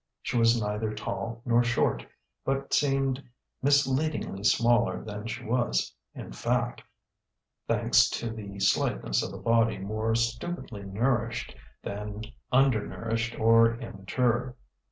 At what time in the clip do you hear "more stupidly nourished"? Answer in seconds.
9.77-11.55